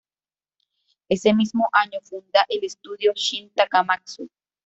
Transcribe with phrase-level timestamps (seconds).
[1.09, 4.27] Ese mismo año funda el estudio "Shin Takamatsu".